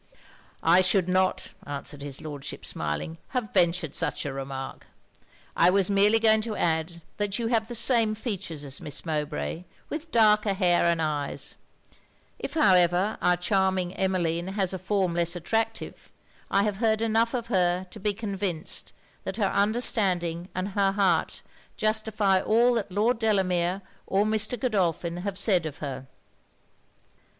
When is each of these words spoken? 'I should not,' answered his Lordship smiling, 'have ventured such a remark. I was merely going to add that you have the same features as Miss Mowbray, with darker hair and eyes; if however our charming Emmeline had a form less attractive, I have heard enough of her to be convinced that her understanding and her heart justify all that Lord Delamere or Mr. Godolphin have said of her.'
'I 0.63 0.81
should 0.81 1.07
not,' 1.07 1.51
answered 1.63 2.01
his 2.01 2.21
Lordship 2.23 2.65
smiling, 2.65 3.19
'have 3.27 3.53
ventured 3.53 3.93
such 3.93 4.25
a 4.25 4.33
remark. 4.33 4.87
I 5.55 5.69
was 5.69 5.91
merely 5.91 6.17
going 6.17 6.41
to 6.41 6.55
add 6.55 7.03
that 7.17 7.37
you 7.37 7.49
have 7.49 7.67
the 7.67 7.75
same 7.75 8.15
features 8.15 8.65
as 8.65 8.81
Miss 8.81 9.05
Mowbray, 9.05 9.63
with 9.89 10.09
darker 10.09 10.55
hair 10.55 10.85
and 10.85 10.99
eyes; 11.03 11.55
if 12.39 12.55
however 12.55 13.19
our 13.21 13.37
charming 13.37 13.93
Emmeline 13.93 14.47
had 14.47 14.73
a 14.73 14.79
form 14.79 15.13
less 15.13 15.35
attractive, 15.35 16.11
I 16.49 16.63
have 16.63 16.77
heard 16.77 17.01
enough 17.01 17.35
of 17.35 17.45
her 17.49 17.85
to 17.91 17.99
be 17.99 18.15
convinced 18.15 18.93
that 19.23 19.37
her 19.37 19.51
understanding 19.53 20.49
and 20.55 20.69
her 20.69 20.93
heart 20.93 21.43
justify 21.77 22.39
all 22.41 22.73
that 22.73 22.91
Lord 22.91 23.19
Delamere 23.19 23.83
or 24.07 24.25
Mr. 24.25 24.59
Godolphin 24.59 25.17
have 25.17 25.37
said 25.37 25.67
of 25.67 25.77
her.' 25.77 26.07